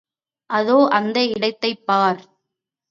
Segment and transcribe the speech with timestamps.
[0.49, 2.21] அதோ அந்த இடத்தைப் பார்.